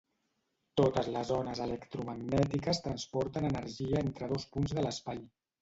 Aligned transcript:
Totes 0.79 1.09
les 1.15 1.33
ones 1.35 1.61
electromagnètiques 1.67 2.83
transporten 2.87 3.47
energia 3.53 4.03
entre 4.09 4.33
dos 4.37 4.49
punts 4.57 4.79
de 4.81 4.89
l'espai. 4.89 5.25